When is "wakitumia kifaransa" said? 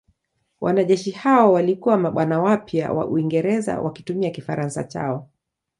3.81-4.83